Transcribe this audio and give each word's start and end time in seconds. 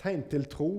Tegn 0.00 0.24
til 0.32 0.46
tro. 0.48 0.70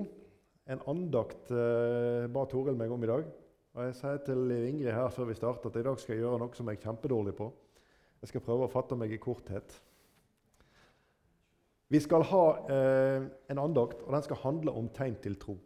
En 0.72 0.82
andakt 0.90 1.52
eh, 1.53 2.25
ba 2.32 2.46
Toril 2.50 2.78
meg 2.78 2.92
om 2.94 3.04
i 3.06 3.10
dag. 3.10 3.28
Og 3.71 3.86
Jeg 3.86 3.97
sier 4.00 4.21
til 4.25 4.51
Ingrid 4.51 4.92
her 4.96 5.12
før 5.13 5.29
vi 5.29 5.38
starter 5.38 5.70
at 5.70 5.78
i 5.79 5.86
dag 5.86 6.00
skal 6.00 6.16
jeg 6.16 6.24
gjøre 6.24 6.40
noe 6.42 6.58
som 6.58 6.70
jeg 6.70 6.80
er 6.80 6.86
kjempedårlig 6.88 7.36
på. 7.38 7.48
Jeg 8.21 8.31
skal 8.31 8.44
prøve 8.46 8.65
å 8.65 8.71
fatte 8.71 8.97
meg 8.97 9.13
i 9.13 9.20
korthet. 9.21 9.76
Vi 11.92 11.99
skal 11.99 12.26
ha 12.31 12.46
eh, 12.71 13.28
en 13.52 13.62
andakt, 13.62 14.02
og 14.05 14.15
den 14.15 14.26
skal 14.26 14.42
handle 14.46 14.73
om 14.79 14.89
tegn 14.96 15.17
til 15.22 15.38
tro. 15.42 15.58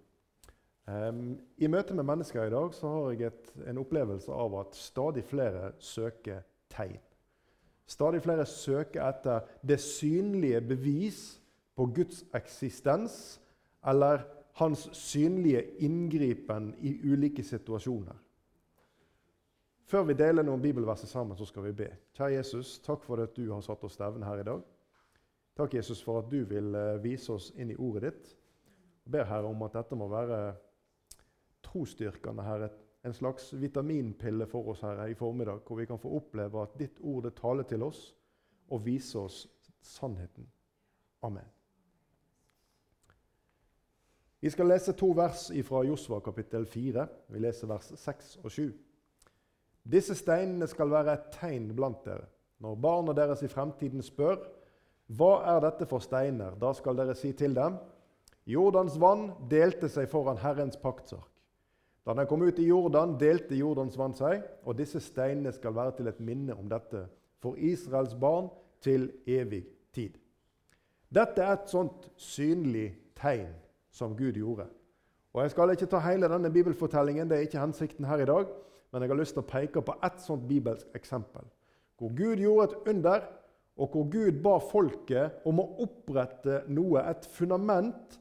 Um, 0.85 1.35
I 1.57 1.69
møte 1.71 1.95
med 1.97 2.05
mennesker 2.05 2.45
i 2.45 2.53
dag 2.53 2.73
så 2.77 2.89
har 2.91 3.13
jeg 3.13 3.31
et, 3.31 3.47
en 3.71 3.79
opplevelse 3.81 4.29
av 4.29 4.53
at 4.59 4.75
stadig 4.77 5.23
flere 5.25 5.71
søker 5.81 6.43
tegn. 6.69 6.99
Stadig 7.89 8.21
flere 8.25 8.45
søker 8.49 9.01
etter 9.05 9.47
det 9.65 9.79
synlige 9.81 10.61
bevis 10.61 11.23
på 11.77 11.87
Guds 11.93 12.23
eksistens 12.37 13.39
eller 13.85 14.23
hans 14.59 14.89
synlige 14.93 15.63
inngripen 15.83 16.73
i 16.79 16.99
ulike 17.03 17.43
situasjoner. 17.43 18.15
Før 19.85 20.07
vi 20.09 20.15
deler 20.17 20.45
noen 20.45 20.63
bibelverser 20.63 21.07
sammen, 21.07 21.37
så 21.37 21.45
skal 21.45 21.67
vi 21.67 21.75
be. 21.83 21.89
Kjære 22.17 22.39
Jesus, 22.39 22.79
takk 22.81 23.03
for 23.05 23.21
at 23.21 23.35
du 23.37 23.51
har 23.51 23.61
satt 23.61 23.83
oss 23.85 23.97
stevne 23.99 24.25
her 24.25 24.41
i 24.41 24.47
dag. 24.47 24.63
Takk, 25.55 25.75
Jesus, 25.77 26.01
for 26.03 26.19
at 26.19 26.31
du 26.31 26.41
vil 26.49 26.73
eh, 26.75 26.97
vise 27.03 27.31
oss 27.31 27.51
inn 27.55 27.71
i 27.71 27.77
ordet 27.79 28.09
ditt. 28.09 28.31
Jeg 29.05 29.13
ber 29.13 29.29
Herre 29.29 29.51
om 29.51 29.61
at 29.63 29.77
dette 29.77 29.95
må 29.95 30.09
være 30.11 30.39
trosstyrkende, 31.63 32.43
Herre. 32.43 32.69
En 33.05 33.13
slags 33.13 33.51
vitaminpille 33.53 34.49
for 34.51 34.73
oss 34.73 34.81
Herre, 34.83 35.07
i 35.11 35.15
formiddag, 35.15 35.61
hvor 35.67 35.79
vi 35.79 35.87
kan 35.87 36.01
få 36.01 36.15
oppleve 36.17 36.63
at 36.63 36.75
ditt 36.79 36.99
ord 36.99 37.29
taler 37.37 37.69
til 37.69 37.85
oss 37.85 38.07
og 38.73 38.83
viser 38.87 39.29
oss 39.29 39.45
sannheten. 39.85 40.49
Amen. 41.23 41.54
Vi 44.45 44.49
skal 44.49 44.67
lese 44.69 44.93
to 44.93 45.07
vers 45.17 45.47
fra 45.65 45.79
Josva 45.81 46.19
kapittel 46.21 46.67
4. 46.69 47.07
Vi 47.33 47.39
leser 47.41 47.65
vers 47.65 47.87
6 47.97 48.35
og 48.43 48.51
7. 48.53 48.67
Disse 49.81 50.13
steinene 50.19 50.67
skal 50.69 50.91
være 50.91 51.15
et 51.17 51.31
tegn 51.33 51.71
blant 51.73 52.03
dere. 52.05 52.27
Når 52.61 52.75
barna 52.77 53.15
deres 53.17 53.41
i 53.41 53.49
fremtiden 53.49 54.05
spør, 54.05 54.37
hva 55.17 55.31
er 55.49 55.65
dette 55.65 55.87
for 55.89 56.05
steiner, 56.05 56.53
da 56.61 56.75
skal 56.77 57.01
dere 57.01 57.17
si 57.17 57.33
til 57.33 57.57
dem, 57.57 57.79
Jordans 58.45 58.99
vann 59.01 59.31
delte 59.49 59.89
seg 59.89 60.11
foran 60.13 60.37
Herrens 60.45 60.77
paktsark. 60.77 61.33
Da 62.05 62.13
den 62.13 62.29
kom 62.29 62.45
ut 62.45 62.61
i 62.61 62.69
Jordan, 62.69 63.17
delte 63.17 63.57
Jordans 63.57 63.97
vann 63.97 64.13
seg, 64.13 64.45
og 64.61 64.77
disse 64.77 65.01
steinene 65.01 65.57
skal 65.57 65.73
være 65.73 65.97
til 65.97 66.13
et 66.13 66.21
minne 66.21 66.53
om 66.53 66.69
dette 66.69 67.07
for 67.41 67.57
Israels 67.57 68.13
barn 68.13 68.53
til 68.77 69.09
evig 69.25 69.65
tid. 69.89 70.21
Dette 71.09 71.41
er 71.41 71.57
et 71.57 71.71
sånt 71.79 72.11
synlig 72.13 72.91
tegn 73.17 73.64
som 73.95 74.15
Gud 74.17 74.35
gjorde. 74.35 74.67
Og 75.35 75.41
Jeg 75.43 75.51
skal 75.51 75.71
ikke 75.73 75.87
ta 75.91 75.99
hele 76.03 76.29
denne 76.31 76.51
bibelfortellingen, 76.51 77.29
det 77.29 77.37
er 77.37 77.47
ikke 77.47 77.63
hensikten 77.63 78.07
her 78.07 78.23
i 78.23 78.27
dag, 78.27 78.51
men 78.91 79.03
jeg 79.03 79.11
har 79.11 79.19
lyst 79.19 79.35
til 79.35 79.43
å 79.43 79.49
peke 79.49 79.83
på 79.83 79.95
ett 80.03 80.21
sånt 80.23 80.45
bibelsk 80.47 80.91
eksempel. 80.95 81.47
Hvor 81.99 82.11
Gud 82.15 82.39
gjorde 82.43 82.69
et 82.69 82.91
under, 82.91 83.25
og 83.75 83.91
hvor 83.91 84.05
Gud 84.11 84.39
ba 84.43 84.55
folket 84.63 85.47
om 85.47 85.59
å 85.59 85.67
opprette 85.83 86.61
noe, 86.71 87.03
et 87.03 87.27
fundament, 87.35 88.19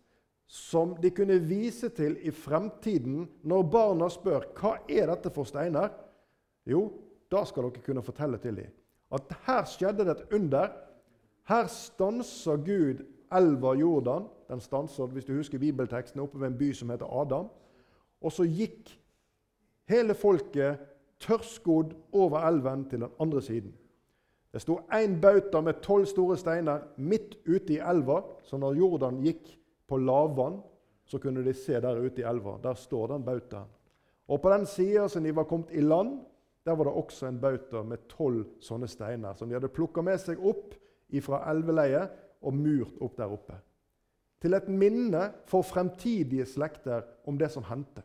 som 0.51 0.95
de 1.01 1.11
kunne 1.15 1.39
vise 1.49 1.89
til 1.97 2.17
i 2.23 2.31
fremtiden 2.35 3.25
når 3.43 3.69
barna 3.71 4.11
spør 4.13 4.51
hva 4.59 4.77
er 4.91 5.09
dette 5.11 5.33
for 5.35 5.49
steiner. 5.49 5.91
Jo, 6.69 6.89
da 7.31 7.43
skal 7.49 7.71
dere 7.71 7.83
kunne 7.87 8.05
fortelle 8.05 8.39
til 8.43 8.59
dem 8.61 8.73
at 9.15 9.35
her 9.47 9.67
skjedde 9.69 10.07
det 10.07 10.17
et 10.17 10.35
under. 10.35 10.71
Her 11.49 11.69
stansa 11.71 12.57
Gud 12.57 13.05
elva 13.35 13.75
Jordan. 13.79 14.29
Den 14.49 14.61
stanser, 14.61 15.07
hvis 15.07 15.25
du 15.25 15.35
husker 15.37 15.59
bibelteksten, 15.59 16.21
oppe 16.21 16.41
ved 16.41 16.53
en 16.53 16.59
by 16.59 16.73
som 16.73 16.91
heter 16.91 17.21
Adam. 17.21 17.49
Og 18.21 18.33
så 18.33 18.45
gikk 18.49 18.91
hele 19.89 20.15
folket 20.15 20.81
tørrskodd 21.21 21.95
over 22.13 22.45
elven 22.49 22.85
til 22.91 23.01
den 23.01 23.11
andre 23.21 23.43
siden. 23.43 23.75
Det 24.53 24.63
sto 24.63 24.79
én 24.93 25.17
bauta 25.21 25.61
med 25.61 25.81
tolv 25.83 26.07
store 26.07 26.37
steiner 26.39 26.85
midt 26.97 27.35
ute 27.47 27.75
i 27.75 27.81
elva, 27.83 28.21
så 28.43 28.57
når 28.57 28.77
Jordan 28.79 29.19
gikk 29.25 29.49
på 29.89 29.99
lavvann, 29.99 30.61
så 31.05 31.19
kunne 31.19 31.43
de 31.45 31.53
se 31.55 31.81
der 31.81 31.99
ute 32.01 32.23
i 32.23 32.29
elva. 32.29 32.59
Der 32.63 32.75
står 32.75 33.07
den 33.07 33.25
bautaen. 33.25 33.69
Og 34.29 34.41
på 34.41 34.51
den 34.51 34.67
sida 34.67 35.09
som 35.09 35.25
de 35.25 35.35
var 35.37 35.45
kommet 35.45 35.73
i 35.73 35.81
land, 35.81 36.21
der 36.65 36.73
var 36.73 36.85
det 36.85 36.93
også 36.93 37.27
en 37.27 37.41
bauta 37.41 37.83
med 37.83 38.07
tolv 38.09 38.47
sånne 38.61 38.89
steiner 38.89 39.35
som 39.37 39.49
de 39.49 39.59
hadde 39.59 39.69
plukka 39.69 40.03
med 40.03 40.21
seg 40.23 40.41
opp 40.41 40.73
fra 41.23 41.43
elveleiet 41.53 42.15
og 42.43 42.55
murt 42.57 42.97
opp 43.05 43.19
der 43.19 43.31
oppe. 43.31 43.59
Til 44.45 44.53
et 44.53 44.67
minne 44.69 45.31
for 45.49 45.65
fremtidige 45.65 46.45
slekter 46.45 47.07
om 47.25 47.39
det 47.41 47.49
som 47.55 47.65
hendte. 47.65 48.03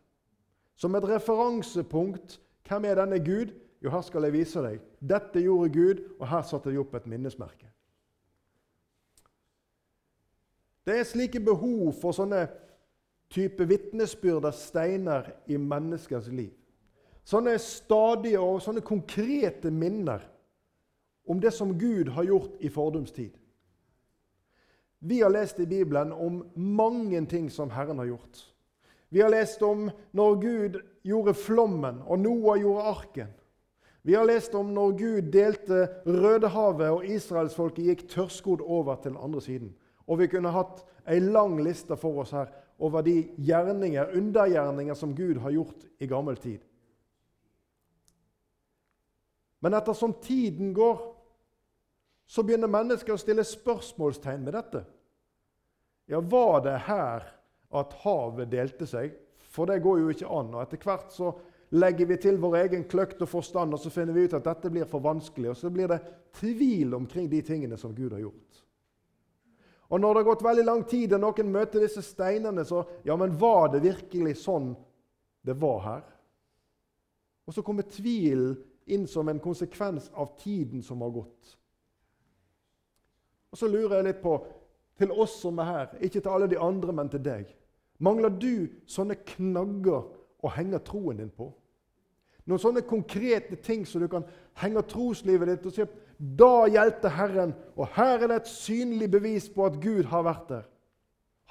Som 0.79 0.95
et 0.95 1.03
referansepunkt. 1.03 2.37
Hvem 2.67 2.85
er 2.87 2.95
denne 2.95 3.19
Gud? 3.19 3.51
Jo, 3.83 3.89
her 3.91 4.01
skal 4.07 4.23
jeg 4.23 4.33
vise 4.37 4.63
deg. 4.63 4.79
Dette 5.03 5.43
gjorde 5.43 5.73
Gud, 5.73 5.99
og 6.19 6.29
her 6.31 6.45
satte 6.47 6.71
jeg 6.71 6.79
opp 6.79 6.95
et 6.95 7.09
minnesmerke. 7.11 7.67
Det 10.87 10.95
er 10.95 11.03
slike 11.03 11.43
behov 11.43 11.91
for 11.99 12.15
sånne 12.15 12.45
type 13.29 13.67
vitnesbyrd 13.67 14.47
av 14.47 14.55
steiner 14.55 15.27
i 15.51 15.59
menneskers 15.59 16.31
liv. 16.31 16.55
Sånne 17.27 17.57
stadige 17.61 18.39
og 18.39 18.61
sånne 18.63 18.81
konkrete 18.81 19.71
minner 19.75 20.23
om 21.29 21.43
det 21.43 21.51
som 21.53 21.75
Gud 21.77 22.09
har 22.15 22.25
gjort 22.25 22.63
i 22.63 22.71
fordums 22.73 23.11
tid. 23.11 23.35
Vi 24.99 25.21
har 25.21 25.29
lest 25.29 25.59
i 25.59 25.65
Bibelen 25.65 26.11
om 26.11 26.43
mange 26.55 27.25
ting 27.25 27.51
som 27.51 27.71
Herren 27.71 27.99
har 27.99 28.05
gjort. 28.05 28.45
Vi 29.09 29.21
har 29.21 29.29
lest 29.29 29.61
om 29.61 29.89
når 30.11 30.35
Gud 30.41 30.79
gjorde 31.03 31.33
flommen, 31.33 32.01
og 32.05 32.19
Noah 32.19 32.59
gjorde 32.61 32.87
arken. 32.91 33.29
Vi 34.01 34.13
har 34.13 34.27
lest 34.27 34.55
om 34.55 34.73
når 34.73 34.91
Gud 34.97 35.31
delte 35.31 35.87
Rødehavet, 36.05 36.89
og 36.89 37.05
israelsfolket 37.05 37.85
gikk 37.85 38.05
tørrskodd 38.11 38.61
over 38.61 38.95
til 38.95 39.13
den 39.13 39.21
andre 39.23 39.41
siden. 39.41 39.73
Og 40.07 40.19
vi 40.19 40.27
kunne 40.27 40.53
hatt 40.53 40.83
ei 41.09 41.19
lang 41.19 41.57
liste 41.63 41.97
for 41.97 42.21
oss 42.23 42.33
her 42.35 42.51
over 42.79 43.03
de 43.05 43.15
gjerninger, 43.37 44.13
undergjerninger 44.15 44.95
som 44.95 45.15
Gud 45.15 45.39
har 45.43 45.51
gjort 45.51 45.87
i 45.99 46.07
gammel 46.07 46.37
tid. 46.37 46.59
Men 49.59 49.75
ettersom 49.75 50.13
tiden 50.23 50.73
går, 50.73 51.01
så 52.29 52.43
begynner 52.45 52.69
mennesker 52.69 53.15
å 53.15 53.19
stille 53.19 53.45
spørsmålstegn 53.47 54.43
med 54.45 54.53
dette. 54.53 54.83
Ja, 56.09 56.21
var 56.21 56.61
det 56.65 56.75
her 56.85 57.25
at 57.73 57.95
havet 58.03 58.51
delte 58.51 58.85
seg? 58.89 59.15
For 59.49 59.69
det 59.69 59.81
går 59.81 60.03
jo 60.03 60.11
ikke 60.13 60.29
an. 60.29 60.51
Og 60.53 60.61
etter 60.61 60.81
hvert 60.83 61.09
så 61.13 61.31
legger 61.73 62.09
vi 62.09 62.17
til 62.21 62.37
vår 62.41 62.59
egen 62.63 62.85
kløkt 62.89 63.21
og 63.25 63.31
forstand, 63.31 63.73
og 63.73 63.81
så 63.81 63.91
finner 63.93 64.13
vi 64.13 64.27
ut 64.27 64.35
at 64.37 64.45
dette 64.45 64.69
blir 64.73 64.85
for 64.89 65.01
vanskelig. 65.05 65.51
Og 65.51 65.57
så 65.57 65.73
blir 65.73 65.89
det 65.89 66.01
tvil 66.37 66.93
omkring 66.97 67.29
de 67.31 67.41
tingene 67.45 67.77
som 67.81 67.95
Gud 67.97 68.13
har 68.13 68.21
gjort. 68.21 68.63
Og 69.89 69.97
når 69.97 70.13
det 70.13 70.21
har 70.21 70.29
gått 70.29 70.45
veldig 70.45 70.65
lang 70.67 70.83
tid, 70.85 71.13
og 71.17 71.23
noen 71.23 71.53
møter 71.53 71.81
disse 71.81 72.05
steinene, 72.05 72.65
så 72.65 72.85
Ja, 73.03 73.15
men 73.17 73.33
var 73.37 73.71
det 73.73 73.81
virkelig 73.85 74.37
sånn 74.43 74.75
det 75.41 75.55
var 75.57 75.79
her? 75.81 76.03
Og 77.49 77.55
så 77.57 77.65
kommer 77.65 77.89
tvilen 77.89 78.53
inn 78.85 79.07
som 79.09 79.29
en 79.29 79.41
konsekvens 79.41 80.11
av 80.13 80.35
tiden 80.37 80.83
som 80.85 81.01
har 81.01 81.09
gått. 81.09 81.55
Og 83.51 83.57
så 83.57 83.67
lurer 83.67 83.99
jeg 83.99 84.09
litt 84.09 84.21
på, 84.23 84.35
til 84.99 85.13
oss 85.15 85.39
som 85.41 85.59
er 85.61 85.69
her, 85.69 85.95
ikke 86.03 86.19
til 86.19 86.33
alle 86.33 86.49
de 86.51 86.59
andre, 86.59 86.93
men 86.93 87.09
til 87.09 87.23
deg 87.23 87.55
Mangler 87.99 88.31
du 88.31 88.69
sånne 88.87 89.17
knagger 89.27 90.05
å 90.39 90.51
henge 90.55 90.79
troen 90.87 91.17
din 91.19 91.31
på? 91.35 91.49
Noen 92.47 92.61
sånne 92.63 92.85
konkrete 92.87 93.59
ting 93.59 93.83
som 93.85 94.01
du 94.01 94.07
kan 94.09 94.23
henge 94.61 94.85
troslivet 94.87 95.51
ditt 95.51 95.67
og 95.67 95.75
si 95.75 95.87
da 96.19 96.65
hjelper 96.67 97.13
Herren, 97.15 97.51
og 97.79 97.91
her 97.95 98.23
er 98.23 98.27
det 98.27 98.37
et 98.41 98.51
synlig 98.51 99.07
bevis 99.11 99.45
på 99.51 99.67
at 99.67 99.77
Gud 99.79 100.07
har 100.11 100.25
vært 100.27 100.49
der. 100.49 100.65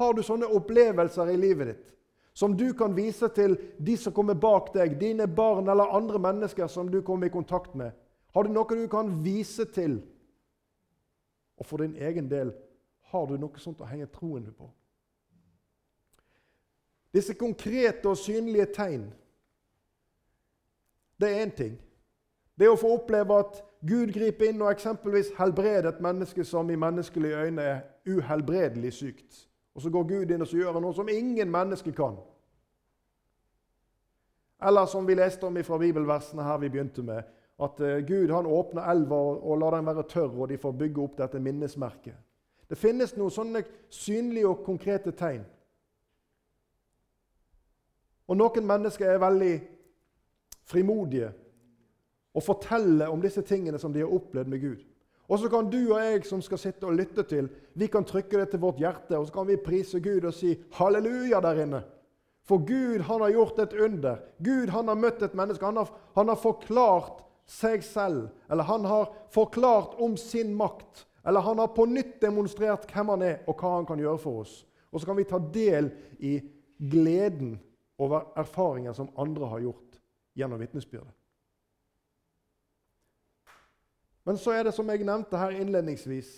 Har 0.00 0.12
du 0.12 0.20
sånne 0.24 0.48
opplevelser 0.56 1.30
i 1.32 1.38
livet 1.40 1.72
ditt 1.72 1.94
som 2.38 2.52
du 2.54 2.68
kan 2.76 2.92
vise 2.94 3.26
til 3.34 3.56
de 3.82 3.96
som 3.98 4.14
kommer 4.14 4.36
bak 4.38 4.68
deg, 4.74 4.94
dine 5.00 5.26
barn 5.26 5.66
eller 5.68 5.96
andre 5.96 6.20
mennesker 6.22 6.68
som 6.70 6.90
du 6.92 7.00
kommer 7.02 7.26
i 7.26 7.34
kontakt 7.34 7.74
med? 7.74 7.96
Har 8.34 8.46
du 8.46 8.52
noe 8.52 8.76
du 8.78 8.86
kan 8.92 9.10
vise 9.24 9.66
til? 9.74 9.98
Og 11.58 11.66
for 11.66 11.82
din 11.82 11.96
egen 11.96 12.30
del, 12.30 12.52
har 13.10 13.26
du 13.26 13.36
noe 13.36 13.62
sånt 13.62 13.80
å 13.80 13.88
henge 13.88 14.06
troen 14.12 14.46
på? 14.54 14.68
Disse 17.14 17.34
konkrete 17.34 18.10
og 18.10 18.18
synlige 18.20 18.68
tegn, 18.76 19.08
det 21.18 21.30
er 21.30 21.42
én 21.42 21.54
ting. 21.56 21.78
Det 22.58 22.68
å 22.70 22.78
få 22.78 22.92
oppleve 22.94 23.38
at 23.42 23.62
Gud 23.86 24.12
griper 24.14 24.50
inn 24.50 24.62
og 24.62 24.70
eksempelvis 24.70 25.32
helbreder 25.38 25.92
et 25.92 26.02
menneske 26.02 26.44
som 26.46 26.70
i 26.70 26.78
menneskelige 26.78 27.44
øyne 27.46 27.62
er 27.62 27.80
uhelbredelig 28.06 28.92
sykt. 28.92 29.44
Og 29.74 29.82
så 29.82 29.90
går 29.94 30.08
Gud 30.10 30.30
inn 30.34 30.42
og 30.42 30.54
gjør 30.54 30.80
noe 30.82 30.94
som 30.94 31.08
ingen 31.10 31.50
mennesker 31.50 31.94
kan. 31.94 32.18
Eller 34.62 34.86
som 34.90 35.06
vi 35.06 35.14
leste 35.14 35.46
om 35.46 35.58
fra 35.62 35.78
bibelversene 35.78 36.42
her 36.42 36.58
vi 36.58 36.70
begynte 36.70 37.02
med, 37.02 37.22
at 37.58 37.80
eh, 37.80 38.00
Gud 38.06 38.30
han 38.30 38.46
åpner 38.46 38.90
elva 38.90 39.18
og 39.18 39.58
lar 39.58 39.76
den 39.76 39.86
være 39.86 40.06
tørr, 40.10 40.34
og 40.34 40.48
de 40.48 40.58
får 40.58 40.76
bygge 40.78 41.02
opp 41.02 41.16
dette 41.18 41.40
minnesmerket. 41.42 42.14
Det 42.68 42.76
finnes 42.78 43.14
noen 43.16 43.32
sånne 43.32 43.62
synlige 43.90 44.50
og 44.50 44.62
konkrete 44.66 45.14
tegn. 45.16 45.42
Og 48.28 48.36
noen 48.36 48.66
mennesker 48.68 49.08
er 49.08 49.22
veldig 49.22 49.54
frimodige 50.68 51.30
og 52.36 52.44
forteller 52.44 53.08
om 53.08 53.22
disse 53.24 53.42
tingene 53.42 53.80
som 53.80 53.92
de 53.94 54.04
har 54.04 54.12
opplevd 54.12 54.52
med 54.52 54.60
Gud. 54.62 54.82
Og 55.28 55.40
så 55.40 55.48
kan 55.52 55.68
du 55.68 55.78
og 55.80 56.00
jeg 56.00 56.24
som 56.28 56.42
skal 56.44 56.60
sitte 56.60 56.86
og 56.88 56.96
lytte 56.96 57.24
til, 57.28 57.48
vi 57.74 57.88
kan 57.88 58.04
trykke 58.04 58.38
det 58.40 58.50
til 58.52 58.62
vårt 58.62 58.80
hjerte 58.80 59.16
og 59.18 59.26
så 59.26 59.34
kan 59.34 59.48
vi 59.48 59.60
prise 59.60 60.00
Gud 60.00 60.28
og 60.28 60.36
si 60.36 60.54
halleluja 60.78 61.40
der 61.44 61.64
inne. 61.64 61.82
For 62.48 62.62
Gud 62.64 63.04
han 63.04 63.20
har 63.20 63.32
gjort 63.34 63.58
et 63.60 63.74
under. 63.76 64.20
Gud 64.44 64.70
han 64.72 64.88
har 64.88 64.96
møtt 64.96 65.22
et 65.22 65.34
menneske. 65.36 65.64
Han 65.64 65.76
har, 65.76 65.90
han 66.16 66.28
har 66.28 66.38
forklart 66.40 67.24
seg 67.48 67.84
selv, 67.84 68.28
eller 68.50 68.68
han 68.68 68.84
har 68.84 69.12
forklart 69.32 69.96
om 70.04 70.16
sin 70.20 70.54
makt. 70.54 71.06
Eller 71.26 71.40
han 71.44 71.58
har 71.58 71.72
på 71.74 71.86
nytt 71.88 72.20
demonstrert 72.20 72.86
hvem 72.92 73.14
han 73.14 73.24
er, 73.24 73.38
og 73.48 73.56
hva 73.58 73.74
han 73.78 73.88
kan 73.88 74.00
gjøre 74.00 74.20
for 74.22 74.42
oss. 74.44 74.60
Og 74.92 75.00
så 75.00 75.08
kan 75.08 75.18
vi 75.18 75.26
ta 75.28 75.40
del 75.52 75.90
i 76.24 76.38
gleden 76.78 77.58
over 77.98 78.30
erfaringer 78.38 78.94
som 78.96 79.10
andre 79.18 79.48
har 79.50 79.64
gjort 79.64 79.98
gjennom 80.38 80.60
vitnesbyrdet. 80.60 81.12
Men 84.24 84.38
så 84.38 84.52
er 84.52 84.68
det, 84.68 84.74
som 84.76 84.88
jeg 84.92 85.04
nevnte 85.08 85.40
her 85.40 85.56
innledningsvis, 85.56 86.30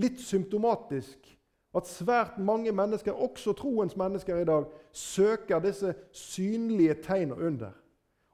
litt 0.00 0.20
symptomatisk 0.20 1.30
at 1.76 1.88
svært 1.88 2.38
mange 2.42 2.72
mennesker, 2.74 3.14
også 3.14 3.54
troens 3.56 3.96
mennesker 3.96 4.42
i 4.42 4.46
dag, 4.48 4.66
søker 4.92 5.62
disse 5.64 5.94
synlige 6.12 6.98
tegn 7.04 7.32
og 7.32 7.44
under. 7.46 7.72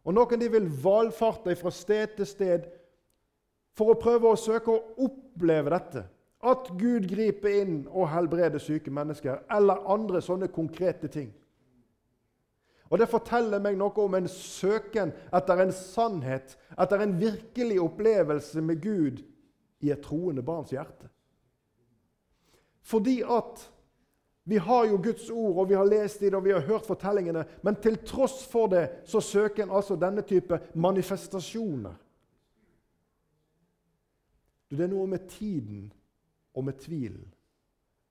Og 0.07 0.15
Noen 0.15 0.41
de 0.41 0.49
vil 0.51 0.69
valfarte 0.83 1.57
fra 1.59 1.73
sted 1.75 2.15
til 2.19 2.29
sted 2.31 2.69
for 3.77 3.93
å 3.93 3.99
prøve 4.01 4.31
å 4.31 4.39
søke 4.39 4.71
å 4.73 5.07
oppleve 5.09 5.73
dette. 5.75 6.05
At 6.47 6.71
Gud 6.79 7.09
griper 7.11 7.59
inn 7.63 7.81
og 7.91 8.11
helbreder 8.13 8.63
syke 8.63 8.93
mennesker, 8.95 9.43
eller 9.51 9.83
andre 9.91 10.23
sånne 10.23 10.49
konkrete 10.53 11.11
ting. 11.11 11.33
Og 12.87 13.01
Det 13.03 13.09
forteller 13.11 13.59
meg 13.59 13.75
noe 13.79 13.99
om 13.99 14.15
en 14.15 14.29
søken 14.31 15.11
etter 15.35 15.63
en 15.63 15.73
sannhet, 15.75 16.55
etter 16.79 17.03
en 17.03 17.17
virkelig 17.19 17.81
opplevelse 17.83 18.63
med 18.63 18.79
Gud 18.83 19.25
i 19.83 19.91
et 19.91 20.05
troende 20.07 20.45
barns 20.47 20.71
hjerte. 20.71 21.11
Fordi 22.87 23.19
at 23.27 23.65
vi 24.49 24.57
har 24.57 24.85
jo 24.87 24.97
Guds 25.03 25.31
ord, 25.31 25.57
og 25.57 25.69
vi 25.69 25.75
har 25.75 25.85
lest 25.85 26.21
det, 26.21 26.35
og 26.35 26.45
vi 26.45 26.53
har 26.55 26.61
hørt 26.61 26.87
fortellingene. 26.87 27.45
Men 27.63 27.77
til 27.83 27.99
tross 28.07 28.45
for 28.47 28.71
det 28.71 28.85
så 29.05 29.21
søker 29.21 29.65
en 29.65 29.75
altså 29.75 29.97
denne 29.99 30.23
type 30.23 30.61
manifestasjoner. 30.75 31.97
Det 34.71 34.85
er 34.85 34.93
noe 34.93 35.11
med 35.11 35.27
tiden 35.31 35.91
og 36.55 36.65
med 36.65 36.79
tvilen. 36.79 37.27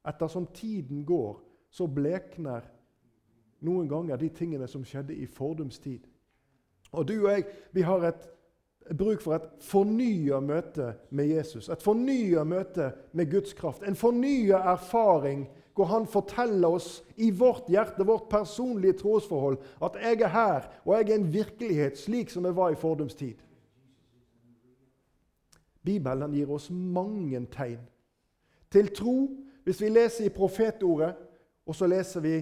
Ettersom 0.08 0.48
tiden 0.52 1.06
går, 1.08 1.40
så 1.72 1.88
blekner 1.88 2.68
noen 3.64 3.88
ganger 3.88 4.20
de 4.20 4.30
tingene 4.30 4.68
som 4.68 4.84
skjedde 4.84 5.16
i 5.16 5.26
fordums 5.32 5.80
tid. 5.80 6.04
Og 6.92 7.08
du 7.08 7.16
og 7.22 7.32
jeg 7.32 7.48
vi 7.72 7.88
har 7.88 8.12
et 8.12 8.32
bruk 8.98 9.24
for 9.24 9.40
et 9.40 9.52
fornya 9.64 10.44
møte 10.44 10.94
med 11.16 11.32
Jesus. 11.32 11.70
Et 11.70 11.84
fornya 11.84 12.44
møte 12.44 12.92
med 13.14 13.32
Guds 13.32 13.54
kraft. 13.54 13.88
En 13.88 13.96
fornya 13.96 14.60
erfaring 14.76 15.48
hvor 15.76 15.86
han 15.86 16.08
forteller 16.08 16.68
oss 16.78 17.04
i 17.20 17.32
vårt 17.36 17.68
hjerte, 17.70 18.06
vårt 18.08 18.30
personlige 18.32 18.96
trosforhold, 19.02 19.58
at 19.84 19.98
jeg 20.02 20.22
er 20.22 20.32
her, 20.32 20.70
og 20.86 20.96
jeg 20.96 21.10
er 21.10 21.16
en 21.20 21.34
virkelighet 21.34 22.00
slik 22.00 22.32
som 22.32 22.48
jeg 22.48 22.56
var 22.56 22.72
i 22.72 22.80
fordums 22.80 23.16
tid. 23.16 23.36
Bibelen 25.86 26.34
gir 26.34 26.50
oss 26.52 26.70
mange 26.72 27.44
tegn. 27.52 27.84
Til 28.72 28.90
tro, 28.96 29.18
hvis 29.64 29.82
vi 29.82 29.92
leser 29.92 30.26
i 30.26 30.34
profetordet, 30.34 31.16
og 31.66 31.76
så 31.76 31.88
leser 31.90 32.24
vi 32.24 32.36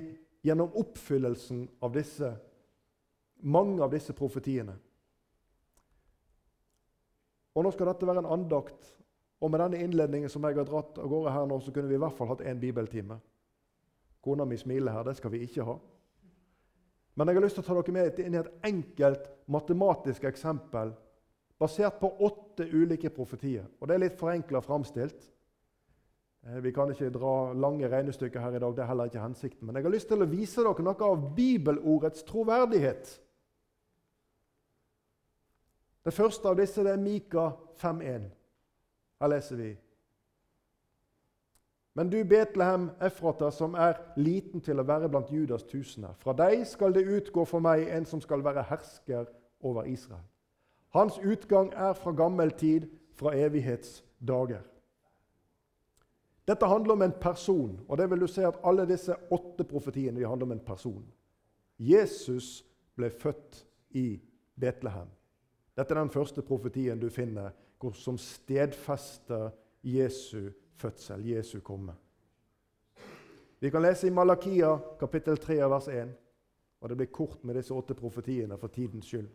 gjennom 0.43 0.75
oppfyllelsen 0.77 1.65
av 1.81 1.93
disse, 1.95 2.29
mange 3.41 3.81
av 3.83 3.91
disse 3.91 4.13
profetiene. 4.13 4.75
Og 7.53 7.65
Nå 7.65 7.71
skal 7.73 7.89
dette 7.89 8.07
være 8.07 8.23
en 8.23 8.33
andakt, 8.37 8.93
og 9.43 9.51
med 9.51 9.59
denne 9.59 9.79
innledningen 9.83 10.31
som 10.31 10.45
jeg 10.47 10.55
har 10.55 10.67
dratt 10.67 10.97
av 11.03 11.09
gårde 11.11 11.31
her 11.35 11.47
nå, 11.49 11.59
så 11.59 11.71
kunne 11.75 11.89
vi 11.91 11.97
i 11.97 12.01
hvert 12.01 12.15
fall 12.15 12.29
hatt 12.31 12.45
én 12.47 12.61
bibeltime. 12.61 13.17
Kona 14.23 14.45
mi 14.47 14.55
smiler 14.57 14.95
her. 14.95 15.03
Det 15.03 15.17
skal 15.17 15.33
vi 15.33 15.41
ikke 15.43 15.65
ha. 15.67 15.75
Men 17.15 17.27
jeg 17.27 17.35
har 17.35 17.43
lyst 17.43 17.57
til 17.59 17.65
å 17.65 17.67
ta 17.67 17.75
dere 17.75 17.93
med 17.93 18.21
inn 18.23 18.37
i 18.37 18.39
et 18.39 18.53
enkelt 18.69 19.25
matematisk 19.51 20.23
eksempel 20.29 20.93
basert 21.59 21.99
på 21.99 22.09
åtte 22.25 22.65
ulike 22.71 23.11
profetier. 23.13 23.65
Og 23.79 23.87
Det 23.87 23.95
er 23.95 24.03
litt 24.05 24.19
forenkla 24.19 24.61
framstilt. 24.63 25.27
Eh, 26.47 26.61
vi 26.63 26.71
kan 26.71 26.91
ikke 26.91 27.11
dra 27.13 27.53
lange 27.53 27.89
regnestykker 27.91 28.39
her 28.39 28.55
i 28.55 28.59
dag. 28.59 28.75
det 28.75 28.83
er 28.83 28.87
heller 28.87 29.11
ikke 29.11 29.21
hensikten. 29.27 29.67
Men 29.67 29.75
jeg 29.75 29.83
har 29.83 29.91
lyst 29.91 30.07
til 30.07 30.23
å 30.23 30.29
vise 30.29 30.63
dere 30.63 30.83
noe 30.83 31.09
av 31.09 31.35
bibelordets 31.35 32.23
troverdighet. 32.23 33.19
Det 36.03 36.13
første 36.13 36.47
av 36.47 36.55
disse 36.57 36.83
det 36.83 36.91
er 36.91 37.03
Mika 37.03 37.51
5,1. 37.79 38.31
Her 39.23 39.27
leser 39.27 39.55
vi 39.55 39.77
Men 41.93 42.09
du, 42.09 42.23
Betlehem 42.23 42.89
Efrata, 43.01 43.51
som 43.51 43.73
er 43.73 43.93
liten 44.17 44.61
til 44.61 44.81
å 44.81 44.83
være 44.83 45.07
blant 45.13 45.29
Judas 45.31 45.63
tusener. 45.63 46.15
Fra 46.19 46.33
deg 46.35 46.65
skal 46.67 46.91
det 46.91 47.05
utgå 47.05 47.45
for 47.47 47.63
meg 47.63 47.85
en 47.85 48.07
som 48.09 48.19
skal 48.19 48.43
være 48.43 48.65
hersker 48.67 49.29
over 49.61 49.87
Israel. 49.87 50.25
Hans 50.91 51.21
utgang 51.21 51.69
er 51.71 51.93
fra 51.93 52.11
gammel 52.11 52.51
tid, 52.51 52.89
fra 53.15 53.31
evighetsdager. 53.37 54.65
Dette 56.47 56.67
handler 56.67 56.97
om 56.97 57.07
en 57.07 57.15
person, 57.21 57.79
og 57.87 57.97
det 57.97 58.09
vil 58.09 58.25
du 58.25 58.27
se 58.27 58.43
at 58.43 58.59
alle 58.65 58.89
disse 58.89 59.15
åtte 59.31 59.63
profetiene 59.63 60.27
handler 60.27 60.49
om 60.49 60.57
en 60.57 60.65
person. 60.65 61.03
Jesus 61.79 62.65
ble 62.97 63.13
født 63.13 63.63
i 63.95 64.17
Betlehem. 64.59 65.07
Dette 65.73 65.93
er 65.93 65.99
den 65.99 66.13
første 66.13 66.41
profetien 66.45 66.99
du 66.99 67.09
finner 67.09 67.53
som 67.97 68.17
stedfester 68.17 69.49
Jesu 69.83 70.51
fødsel, 70.79 71.25
Jesu 71.25 71.59
komme. 71.59 71.93
Vi 73.59 73.69
kan 73.69 73.81
lese 73.81 74.07
i 74.07 74.11
Malakia 74.13 74.77
kapittel 74.99 75.37
3 75.37 75.57
vers 75.69 75.87
1. 75.87 76.13
Og 76.81 76.89
Det 76.89 76.97
blir 76.97 77.11
kort 77.11 77.43
med 77.43 77.55
disse 77.55 77.73
åtte 77.73 77.95
profetiene 77.95 78.57
for 78.57 78.67
tidens 78.67 79.05
skyld. 79.07 79.29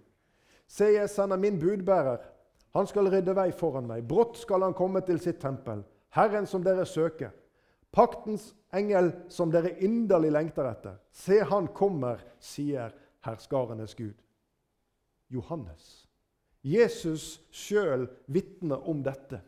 Se, 0.67 0.85
jeg 0.85 1.11
sender 1.11 1.37
min 1.37 1.59
budbærer. 1.59 2.19
Han 2.77 2.87
skal 2.87 3.09
rydde 3.09 3.35
vei 3.37 3.51
foran 3.53 3.87
meg. 3.89 4.05
Brått 4.09 4.37
skal 4.37 4.63
han 4.63 4.77
komme 4.77 5.01
til 5.01 5.21
sitt 5.21 5.41
tempel. 5.41 5.81
Herren 6.13 6.47
som 6.47 6.65
dere 6.65 6.85
søker. 6.87 7.31
Paktens 7.93 8.55
engel 8.73 9.13
som 9.29 9.51
dere 9.51 9.79
inderlig 9.81 10.33
lengter 10.33 10.69
etter. 10.69 10.99
Se, 11.13 11.41
han 11.41 11.69
kommer, 11.73 12.21
sier 12.39 12.93
herskarenes 13.25 13.95
Gud. 13.97 14.21
Johannes 15.33 16.08
Jesus 16.65 17.39
sjøl 17.55 18.09
vitner 18.27 18.89
om 18.89 19.03
dette. 19.03 19.41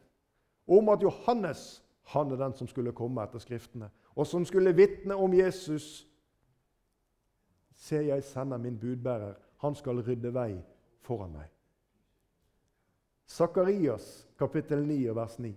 Om 0.70 0.88
at 0.92 1.02
Johannes 1.02 1.80
han 2.10 2.32
er 2.32 2.36
den 2.36 2.54
som 2.58 2.68
skulle 2.68 2.94
komme 2.96 3.22
etter 3.22 3.42
Skriftene, 3.42 3.90
og 4.18 4.26
som 4.26 4.44
skulle 4.44 4.74
vitne 4.74 5.14
om 5.14 5.34
Jesus. 5.34 6.06
Se, 7.74 8.00
jeg 8.02 8.24
sender 8.26 8.58
min 8.58 8.78
budbærer. 8.78 9.34
Han 9.62 9.74
skal 9.74 10.02
rydde 10.02 10.32
vei 10.34 10.56
foran 11.06 11.32
meg. 11.36 11.50
Sakarias 13.30 14.26
kapittel 14.38 14.82
9 14.86 15.14
vers 15.14 15.38
9. 15.38 15.52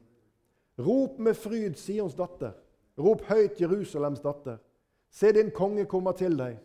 Rop 0.80 1.20
med 1.20 1.34
fryd, 1.34 1.74
Sions 1.76 2.14
datter. 2.14 2.54
Rop 2.98 3.24
høyt, 3.26 3.62
Jerusalems 3.62 4.22
datter. 4.22 4.60
Se, 5.10 5.32
din 5.34 5.52
konge 5.52 5.86
kommer 5.90 6.14
til 6.18 6.38
deg. 6.38 6.60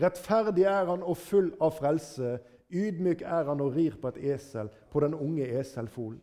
Rettferdig 0.00 0.64
er 0.68 0.88
han 0.88 1.02
og 1.02 1.16
full 1.16 1.50
av 1.60 1.72
frelse. 1.78 2.38
Ydmyk 2.70 3.22
er 3.22 3.44
han 3.44 3.60
og 3.60 3.74
rir 3.74 3.96
på 4.00 4.08
et 4.08 4.20
esel, 4.34 4.70
på 4.90 5.00
den 5.00 5.14
unge 5.14 5.46
eselfolen. 5.60 6.20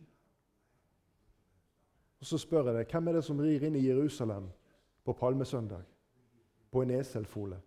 Og 2.20 2.26
Så 2.26 2.38
spør 2.38 2.64
jeg 2.64 2.74
deg, 2.74 2.90
hvem 2.90 3.08
er 3.08 3.12
det 3.12 3.24
som 3.24 3.40
rir 3.40 3.62
inn 3.62 3.76
i 3.76 3.86
Jerusalem 3.86 4.48
på 5.04 5.12
palmesøndag? 5.12 5.84
På 6.72 6.82
en 6.82 6.90
eselfole? 6.90 7.60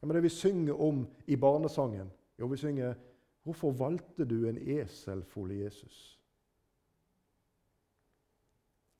Hvem 0.00 0.10
er 0.10 0.14
det 0.14 0.22
vi 0.22 0.28
synger 0.28 0.80
om 0.80 1.06
i 1.26 1.36
barnesangen? 1.36 2.10
Jo, 2.38 2.46
vi 2.46 2.56
synger 2.56 2.94
'Hvorfor 3.44 3.70
valgte 3.70 4.24
du 4.24 4.48
en 4.48 4.58
eselfole, 4.58 5.54
Jesus?' 5.54 6.20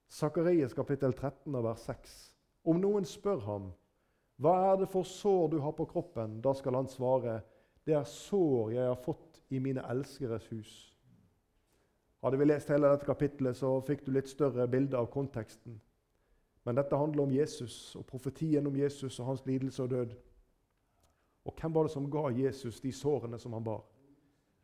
Sakarias 0.08 0.72
kapittel 0.72 1.12
13 1.12 1.62
vers 1.62 1.80
6. 1.80 2.36
Om 2.64 2.76
noen 2.76 3.04
spør 3.04 3.38
ham, 3.38 3.72
'Hva 4.38 4.72
er 4.72 4.76
det 4.76 4.88
for 4.88 5.02
sår 5.02 5.48
du 5.48 5.58
har 5.60 5.70
på 5.70 5.84
kroppen?' 5.84 6.40
Da 6.40 6.52
skal 6.52 6.74
han 6.74 6.88
svare, 6.88 7.40
det 7.86 7.94
er 7.94 8.04
sår 8.04 8.70
jeg 8.70 8.86
har 8.86 8.94
fått 8.94 9.23
i 9.50 9.58
mine 9.58 9.84
elskeres 9.90 10.46
hus. 10.52 10.74
Hadde 12.24 12.38
vi 12.40 12.44
lest 12.44 12.70
hele 12.72 12.88
dette 12.88 13.06
kapittelet, 13.06 13.56
så 13.56 13.80
fikk 13.84 14.06
du 14.06 14.12
litt 14.14 14.30
større 14.30 14.68
bilde 14.68 14.96
av 14.96 15.10
konteksten. 15.12 15.80
Men 16.64 16.78
dette 16.78 16.96
handler 16.96 17.26
om 17.26 17.32
Jesus 17.34 17.96
og 18.00 18.06
profetien 18.08 18.66
om 18.66 18.76
Jesus 18.76 19.18
og 19.20 19.26
hans 19.26 19.42
lidelse 19.46 19.82
og 19.84 19.90
død. 19.90 20.14
Og 21.44 21.52
hvem 21.60 21.74
var 21.74 21.84
det 21.84 21.92
som 21.92 22.08
ga 22.10 22.30
Jesus 22.32 22.80
de 22.80 22.92
sårene 22.92 23.38
som 23.38 23.52
han 23.52 23.64
bar? 23.64 23.82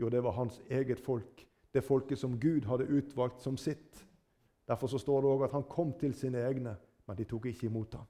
Jo, 0.01 0.09
det 0.09 0.23
var 0.25 0.33
hans 0.33 0.63
eget 0.71 1.01
folk. 1.01 1.47
Det 1.75 1.85
folket 1.85 2.19
som 2.19 2.39
Gud 2.41 2.65
hadde 2.65 2.89
utvalgt 2.89 3.43
som 3.43 3.57
sitt. 3.57 4.07
Derfor 4.69 4.87
så 4.87 4.99
står 4.99 5.21
det 5.21 5.31
òg 5.31 5.45
at 5.45 5.53
han 5.53 5.69
kom 5.69 5.93
til 6.01 6.15
sine 6.15 6.41
egne, 6.49 6.77
men 7.07 7.17
de 7.17 7.25
tok 7.29 7.51
ikke 7.51 7.67
imot 7.69 7.95
ham. 7.95 8.09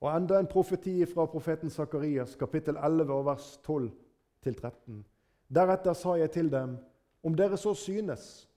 Og 0.00 0.10
enda 0.14 0.38
en 0.38 0.46
profeti 0.46 1.00
fra 1.06 1.26
profeten 1.26 1.70
Sakarias, 1.70 2.36
kapittel 2.38 2.76
11, 2.76 3.24
vers 3.26 3.48
12-13. 3.66 5.02
Deretter 5.48 5.96
sa 5.96 6.14
jeg 6.20 6.30
til 6.30 6.52
dem, 6.52 6.76
om 7.24 7.34
dere 7.34 7.56
så 7.58 7.74
synes, 7.74 8.48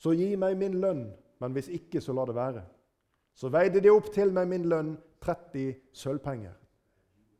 så 0.00 0.14
gi 0.16 0.32
meg 0.36 0.56
min 0.58 0.80
lønn, 0.80 1.04
men 1.40 1.52
hvis 1.52 1.68
ikke, 1.68 2.00
så 2.00 2.12
la 2.16 2.24
det 2.26 2.34
være. 2.34 2.64
Så 3.34 3.48
veide 3.52 3.80
de 3.80 3.92
opp 3.92 4.10
til 4.12 4.32
meg 4.34 4.48
min 4.50 4.66
lønn, 4.68 4.96
30 5.22 5.76
sølvpenger. 5.92 6.56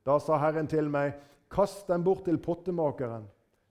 Da 0.06 0.18
sa 0.20 0.38
Herren 0.38 0.68
til 0.68 0.90
meg, 0.92 1.16
kast 1.50 1.88
dem 1.88 2.04
bort 2.04 2.24
til 2.28 2.38
pottemakeren, 2.38 3.26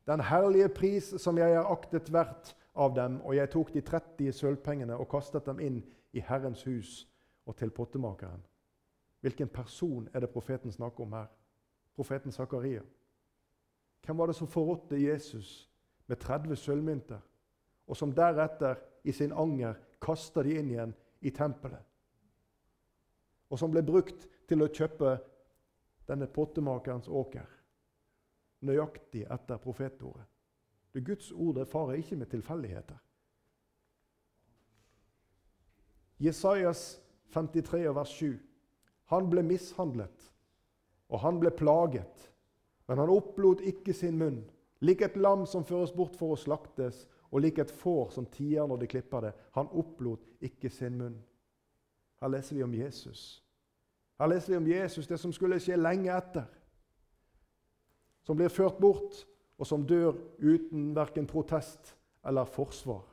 den 0.09 0.21
herlige 0.25 0.69
pris 0.73 1.13
som 1.21 1.37
jeg 1.37 1.53
er 1.53 1.69
aktet 1.69 2.09
verdt 2.13 2.55
av 2.75 2.95
dem. 2.95 3.19
Og 3.21 3.35
jeg 3.37 3.51
tok 3.53 3.73
de 3.73 3.83
30 3.85 4.33
sølvpengene 4.33 4.97
og 4.97 5.09
kastet 5.11 5.45
dem 5.45 5.61
inn 5.61 5.81
i 6.17 6.23
Herrens 6.25 6.63
hus 6.65 7.03
og 7.45 7.55
til 7.59 7.71
pottemakeren. 7.73 8.41
Hvilken 9.19 9.49
person 9.49 10.09
er 10.13 10.19
det 10.19 10.29
profeten 10.29 10.71
snakker 10.71 11.03
om 11.03 11.13
her? 11.13 11.27
Profeten 11.95 12.31
Zakaria. 12.31 12.81
Hvem 14.05 14.17
var 14.17 14.25
det 14.25 14.35
som 14.35 14.47
forrådte 14.47 15.01
Jesus 15.01 15.69
med 16.07 16.17
30 16.17 16.55
sølvmynter, 16.55 17.19
og 17.87 17.97
som 17.97 18.13
deretter 18.15 18.75
i 19.03 19.11
sin 19.11 19.31
anger 19.31 19.75
kasta 20.01 20.43
de 20.43 20.55
inn 20.59 20.71
igjen 20.71 20.95
i 21.21 21.29
tempelet? 21.29 21.83
Og 23.49 23.59
som 23.59 23.71
ble 23.71 23.83
brukt 23.83 24.27
til 24.47 24.63
å 24.63 24.71
kjøpe 24.71 25.17
denne 26.07 26.27
pottemakerens 26.27 27.07
åker, 27.07 27.45
nøyaktig 28.61 29.25
etter 29.29 29.57
profetordet. 29.57 30.25
Det 30.93 31.05
Guds 31.05 31.31
ord 31.31 31.55
det 31.55 31.67
farer 31.67 31.99
ikke 31.99 32.15
med 32.15 32.31
tilfeldigheter. 32.31 32.97
Jesajas 36.19 37.01
53, 37.31 37.95
vers 37.95 38.09
7. 38.09 38.48
Han 39.09 39.29
ble 39.29 39.43
mishandlet, 39.45 40.29
og 41.09 41.23
han 41.23 41.39
ble 41.41 41.51
plaget, 41.55 42.29
men 42.87 43.01
han 43.01 43.11
opplot 43.13 43.61
ikke 43.65 43.93
sin 43.93 44.17
munn. 44.19 44.43
Lik 44.85 45.01
et 45.01 45.17
lam 45.17 45.45
som 45.49 45.65
føres 45.65 45.91
bort 45.93 46.15
for 46.17 46.35
å 46.35 46.39
slaktes, 46.39 47.03
og 47.29 47.43
lik 47.43 47.59
et 47.61 47.73
får 47.81 48.13
som 48.15 48.25
tier 48.29 48.65
når 48.69 48.83
de 48.83 48.89
klipper 48.89 49.27
det. 49.27 49.33
Han 49.57 49.69
opplot 49.77 50.23
ikke 50.45 50.71
sin 50.73 50.97
munn. 50.97 51.17
Her 52.21 52.31
leser 52.33 52.57
vi 52.57 52.63
om 52.63 52.73
Jesus. 52.73 53.43
Her 54.19 54.27
leser 54.31 54.53
vi 54.53 54.57
om 54.57 54.67
Jesus, 54.67 55.07
det 55.07 55.19
som 55.19 55.33
skulle 55.33 55.59
skje 55.61 55.77
lenge 55.79 56.11
etter. 56.11 56.47
Som 58.25 58.37
blir 58.37 58.51
ført 58.51 58.79
bort, 58.81 59.23
og 59.59 59.67
som 59.67 59.85
dør 59.87 60.15
uten 60.39 60.91
verken 60.95 61.27
protest 61.27 61.93
eller 62.25 62.47
forsvar. 62.47 63.03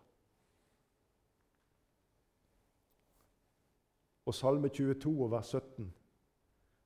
Og 4.26 4.34
Salme 4.34 4.68
22 4.68 5.24
og 5.24 5.30
vers 5.30 5.46
17. 5.46 5.94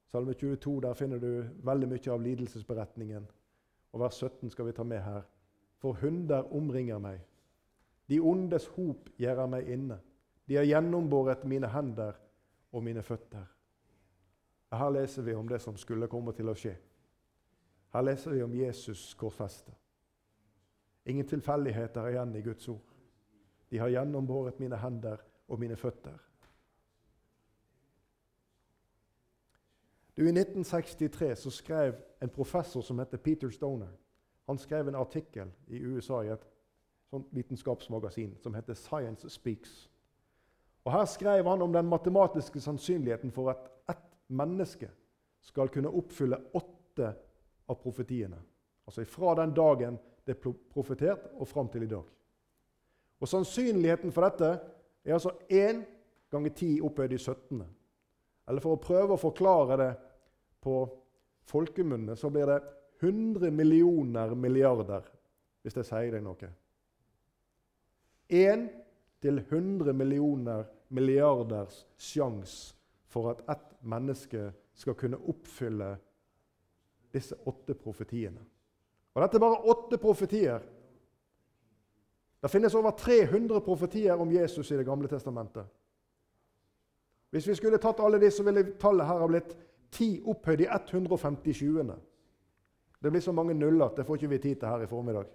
Salme 0.07 0.35
22, 0.35 0.81
Der 0.81 0.95
finner 0.95 1.19
du 1.19 1.45
veldig 1.65 1.89
mye 1.89 2.13
av 2.13 2.23
lidelsesberetningen. 2.23 3.27
Og 3.93 4.01
vers 4.01 4.15
17 4.15 4.51
skal 4.51 4.67
vi 4.67 4.73
ta 4.73 4.85
med 4.85 5.01
her. 5.01 5.23
For 5.81 5.93
hunder 5.93 6.53
omringer 6.53 6.99
meg. 6.99 7.21
De 8.09 8.21
ondes 8.21 8.67
hop 8.77 9.09
gjerder 9.19 9.47
meg 9.47 9.69
inne. 9.71 10.01
De 10.49 10.57
har 10.59 10.67
gjennombåret 10.67 11.45
mine 11.45 11.69
hender 11.71 12.19
og 12.73 12.85
mine 12.85 13.03
føtter. 13.03 13.47
Her 14.71 14.91
leser 14.91 15.23
vi 15.23 15.35
om 15.35 15.49
det 15.49 15.61
som 15.63 15.77
skulle 15.77 16.09
komme 16.11 16.33
til 16.37 16.51
å 16.51 16.55
skje. 16.55 16.77
Her 17.95 18.03
leser 18.07 18.35
vi 18.35 18.43
om 18.43 18.55
Jesus 18.55 19.15
korsfestet. 19.19 19.75
Ingen 21.07 21.27
tilfeldigheter 21.27 22.11
igjen 22.11 22.37
i 22.37 22.43
Guds 22.43 22.69
ord. 22.69 22.97
De 23.71 23.79
har 23.79 23.89
gjennombåret 23.89 24.61
mine 24.61 24.77
hender 24.79 25.23
og 25.49 25.59
mine 25.59 25.77
føtter. 25.77 26.19
Du, 30.21 30.27
I 30.27 30.35
1963 30.35 31.33
så 31.41 31.51
skrev 31.51 31.95
en 32.21 32.29
professor 32.29 32.85
som 32.85 32.99
heter 33.01 33.19
Peter 33.25 33.51
Stoner 33.51 33.89
han 34.51 34.59
skrev 34.59 34.89
en 34.89 34.95
artikkel 34.95 35.49
i 35.67 35.79
USA 35.79 36.25
i 36.25 36.29
et 36.29 36.47
vitenskapsmagasin 37.31 38.35
som 38.43 38.55
heter 38.55 38.75
Science 38.75 39.31
Speaks. 39.31 39.89
Og 40.85 40.93
Her 40.93 41.05
skrev 41.05 41.47
han 41.47 41.63
om 41.63 41.73
den 41.73 41.87
matematiske 41.87 42.61
sannsynligheten 42.61 43.31
for 43.31 43.51
at 43.51 43.69
ett 43.89 44.19
menneske 44.29 44.91
skal 45.41 45.69
kunne 45.69 45.89
oppfylle 45.89 46.41
åtte 46.53 47.13
av 47.69 47.79
profetiene. 47.79 48.43
Altså 48.87 49.05
fra 49.05 49.35
den 49.39 49.55
dagen 49.55 49.99
det 50.27 50.37
er 50.37 50.53
profetert, 50.75 51.31
og 51.39 51.49
fram 51.49 51.69
til 51.69 51.83
i 51.83 51.93
dag. 51.95 52.05
Og 53.21 53.29
Sannsynligheten 53.29 54.13
for 54.13 54.27
dette 54.27 54.51
er 55.05 55.15
altså 55.15 55.31
1 55.49 55.85
ganger 56.31 56.51
10 56.51 56.81
opphøyd 56.81 57.13
i 57.13 57.19
17. 57.19 57.65
Eller 58.49 58.61
for 58.61 58.75
å 58.75 58.83
prøve 58.83 59.15
å 59.15 59.25
forklare 59.29 59.79
det 59.79 59.91
på 60.61 60.77
folkemunne, 61.51 62.17
så 62.17 62.31
blir 62.31 62.47
det 62.47 62.61
100 63.01 63.51
millioner 63.51 64.35
milliarder, 64.35 65.07
hvis 65.63 65.77
det 65.77 65.87
sier 65.89 66.13
deg 66.15 66.25
noe. 66.25 66.51
1 68.31 68.69
til 69.21 69.41
100 69.41 69.93
millioner 69.97 70.69
milliarders 70.89 71.85
sjanse 71.99 72.77
for 73.11 73.33
at 73.33 73.43
ett 73.51 73.73
menneske 73.83 74.51
skal 74.75 74.95
kunne 74.95 75.19
oppfylle 75.29 75.91
disse 77.13 77.35
åtte 77.47 77.75
profetiene. 77.75 78.41
Og 79.15 79.23
Dette 79.23 79.37
er 79.37 79.43
bare 79.43 79.65
åtte 79.73 79.99
profetier. 79.99 80.63
Det 82.41 82.51
finnes 82.51 82.75
over 82.75 82.95
300 82.97 83.61
profetier 83.61 84.21
om 84.21 84.33
Jesus 84.33 84.71
i 84.71 84.77
Det 84.77 84.87
gamle 84.87 85.09
testamentet. 85.09 85.67
Hvis 87.31 87.49
vi 87.49 87.55
skulle 87.55 87.79
tatt 87.79 88.01
alle 88.01 88.19
disse, 88.19 88.45
ville 88.45 88.73
tallet 88.79 89.07
her 89.07 89.19
ha 89.19 89.27
blitt 89.27 89.57
10 89.91 90.23
opphøyd 90.31 90.61
i 90.61 90.69
157. 90.71 91.93
Det 93.03 93.11
blir 93.11 93.21
så 93.21 93.33
mange 93.33 93.55
nuller 93.55 93.87
at 93.87 93.97
det 93.97 94.07
får 94.07 94.21
ikke 94.21 94.33
vi 94.35 94.39
tid 94.39 94.57
til 94.61 94.69
her 94.69 94.83
i 94.85 94.91
formiddag. 94.91 95.29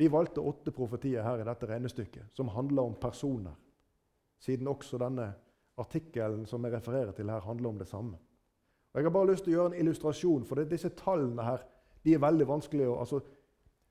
Vi 0.00 0.08
valgte 0.08 0.40
åtte 0.40 0.72
profetier 0.72 1.22
her 1.22 1.42
i 1.42 1.44
dette 1.44 1.68
regnestykket 1.68 2.32
som 2.32 2.48
handler 2.48 2.88
om 2.88 2.94
personer, 3.00 3.52
siden 4.40 4.68
også 4.68 4.98
denne 4.98 5.26
artikkelen 5.80 6.46
som 6.48 6.64
jeg 6.64 6.72
refererer 6.72 7.12
til 7.12 7.30
her, 7.30 7.40
handler 7.44 7.68
om 7.68 7.78
det 7.78 7.88
samme. 7.88 8.16
Og 8.92 9.00
Jeg 9.00 9.04
har 9.04 9.10
bare 9.10 9.30
lyst 9.30 9.44
til 9.44 9.52
å 9.52 9.56
gjøre 9.56 9.74
en 9.74 9.80
illustrasjon, 9.82 10.46
for 10.48 10.64
disse 10.64 10.88
tallene 10.98 11.44
her 11.44 11.66
de 12.04 12.14
er 12.14 12.22
veldig 12.22 12.48
vanskelige 12.48 12.96
altså 12.96 13.20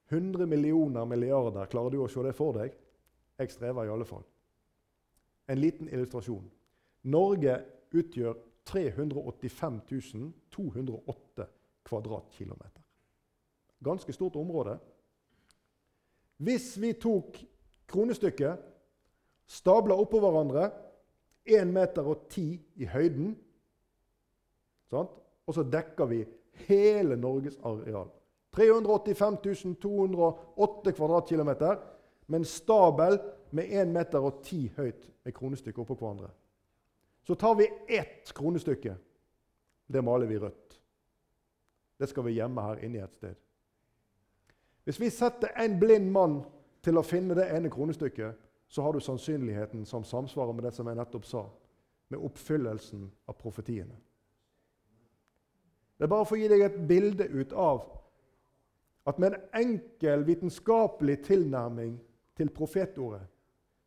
100 0.10 0.48
millioner 0.50 1.06
milliarder, 1.06 1.70
klarer 1.70 1.94
du 1.94 2.02
å 2.02 2.10
se 2.10 2.24
det 2.26 2.34
for 2.36 2.58
deg? 2.58 2.74
Jeg 3.38 3.52
strever 3.54 3.86
i 3.86 3.94
alle 3.94 4.06
fall. 4.06 4.26
En 5.48 5.62
liten 5.62 5.88
illustrasjon. 5.88 6.50
Norge 7.04 7.56
utgjør 7.96 8.34
385 8.70 9.80
208 10.52 11.46
kvadratkilometer. 11.88 12.82
Ganske 13.84 14.14
stort 14.14 14.36
område. 14.36 14.78
Hvis 16.38 16.82
vi 16.82 16.94
tok 16.94 17.40
kronestykket, 17.88 18.60
stabla 19.48 19.96
oppå 19.96 20.20
hverandre 20.22 20.70
1 21.50 21.72
meter 21.74 22.08
og 22.08 22.28
10 22.30 22.44
i 22.76 22.86
høyden. 22.86 23.34
Sant? 24.92 25.16
Og 25.48 25.56
så 25.56 25.64
dekker 25.66 26.10
vi 26.12 26.24
hele 26.68 27.18
Norges 27.18 27.58
areal. 27.66 28.10
385 28.54 29.76
208 29.82 30.94
kvadratkilometer 30.98 31.80
med 32.28 32.40
en 32.40 32.46
stabel 32.46 33.20
med 33.52 33.72
1 33.82 33.94
meter 33.94 34.20
og 34.20 34.44
10 34.44 34.72
høyt 34.78 35.10
med 35.26 35.34
kronestykket 35.34 35.82
oppå 35.82 35.98
hverandre. 35.98 36.30
Så 37.24 37.36
tar 37.36 37.56
vi 37.56 37.70
ett 37.88 38.34
kronestykke. 38.34 38.96
Det 39.88 40.02
maler 40.02 40.28
vi 40.28 40.40
rødt. 40.40 40.82
Det 42.00 42.08
skal 42.10 42.24
vi 42.26 42.38
gjemme 42.38 42.64
her 42.64 42.84
inne 42.86 43.04
et 43.04 43.16
sted. 43.18 43.36
Hvis 44.84 45.00
vi 45.02 45.10
setter 45.10 45.52
en 45.60 45.80
blind 45.80 46.12
mann 46.12 46.40
til 46.82 46.98
å 46.98 47.06
finne 47.06 47.36
det 47.38 47.50
ene 47.54 47.70
kronestykket, 47.70 48.38
så 48.70 48.86
har 48.86 48.94
du 48.94 49.02
sannsynligheten 49.02 49.86
som 49.86 50.04
samsvarer 50.04 50.54
med 50.54 50.64
det 50.64 50.72
som 50.74 50.88
jeg 50.88 50.98
nettopp 50.98 51.26
sa, 51.26 51.44
med 52.10 52.24
oppfyllelsen 52.26 53.04
av 53.30 53.38
profetiene. 53.38 53.98
Det 55.98 56.06
er 56.08 56.12
bare 56.14 56.26
for 56.26 56.38
å 56.38 56.40
gi 56.40 56.48
deg 56.48 56.64
et 56.64 56.78
bilde 56.88 57.28
ut 57.28 57.54
av 57.54 57.82
at 59.10 59.20
med 59.20 59.34
en 59.34 59.58
enkel 59.62 60.24
vitenskapelig 60.28 61.18
tilnærming 61.26 61.98
til 62.38 62.52
profetordet, 62.56 63.26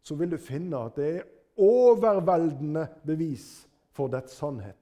så 0.03 0.19
vil 0.19 0.35
du 0.35 0.39
finne 0.39 0.81
at 0.83 0.99
det 0.99 1.09
er 1.09 1.29
overveldende 1.57 2.87
bevis 3.07 3.67
for 3.93 4.13
dets 4.13 4.37
sannhet. 4.39 4.79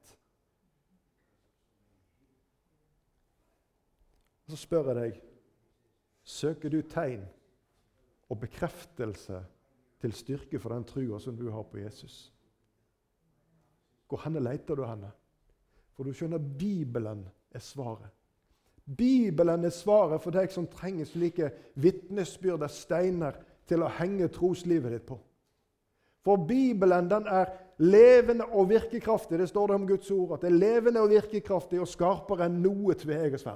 Så 4.51 4.59
spør 4.59 4.91
jeg 4.91 4.99
deg 4.99 5.21
søker 6.31 6.71
du 6.71 6.81
tegn 6.87 7.23
og 8.31 8.39
bekreftelse 8.43 9.41
til 10.01 10.15
styrke 10.17 10.61
for 10.61 10.75
den 10.75 10.87
trua 10.89 11.19
som 11.21 11.37
du 11.37 11.49
har 11.51 11.67
på 11.67 11.81
Jesus. 11.83 12.31
Hvor 14.09 14.23
henne 14.25 14.43
leter 14.43 14.79
du 14.79 14.85
henne? 14.87 15.11
For 15.95 16.07
du 16.07 16.15
skjønner, 16.15 16.39
Bibelen 16.39 17.27
er 17.53 17.63
svaret. 17.63 18.09
Bibelen 18.97 19.65
er 19.65 19.75
svaret 19.75 20.23
for 20.23 20.35
deg 20.35 20.51
som 20.51 20.67
trenger 20.71 21.07
slike 21.07 21.51
vitnesbyrder, 21.79 22.71
steiner 22.73 23.37
til 23.69 23.85
å 23.85 23.91
henge 24.01 24.31
troslivet 24.35 24.97
ditt 24.97 25.07
på. 25.07 25.19
For 26.25 26.37
Bibelen 26.37 27.09
den 27.11 27.27
er 27.27 27.53
levende 27.81 28.45
og 28.45 28.69
virkekraftig. 28.69 29.39
Det 29.39 29.49
står 29.49 29.67
det 29.67 29.75
om 29.75 29.87
Guds 29.89 30.11
ord, 30.11 30.35
at 30.35 30.45
det 30.45 30.51
er 30.53 30.59
levende 30.59 31.01
og 31.01 31.11
virkekraftig 31.11 31.81
og 31.81 31.89
skarpere 31.89 32.47
enn 32.49 32.61
noe 32.63 32.95
tveegget 32.95 33.47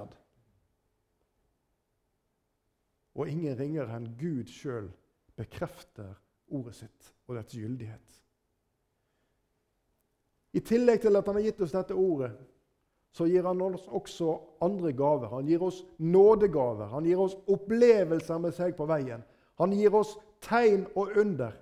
Og 3.15 3.29
ingen 3.29 3.59
ringer 3.59 3.91
enn 3.95 4.09
Gud 4.19 4.49
sjøl 4.51 4.89
bekrefter 5.37 6.15
ordet 6.51 6.75
sitt 6.75 7.13
og 7.27 7.37
dets 7.37 7.55
gyldighet. 7.55 8.19
I 10.55 10.61
tillegg 10.63 11.01
til 11.03 11.15
at 11.15 11.27
han 11.27 11.35
har 11.35 11.45
gitt 11.45 11.61
oss 11.61 11.73
dette 11.75 11.95
ordet, 11.95 12.31
så 13.15 13.27
gir 13.27 13.45
han 13.47 13.61
oss 13.63 13.87
også 13.87 14.33
andre 14.63 14.91
gaver. 14.91 15.29
Han 15.31 15.47
gir 15.47 15.63
oss 15.63 15.83
nådegaver. 15.97 16.89
Han 16.91 17.05
gir 17.07 17.19
oss 17.23 17.37
opplevelser 17.47 18.41
med 18.43 18.55
seg 18.55 18.75
på 18.75 18.87
veien. 18.89 19.23
Han 19.59 19.71
gir 19.71 19.95
oss 19.95 20.17
tegn 20.43 20.83
og 20.99 21.15
under. 21.15 21.53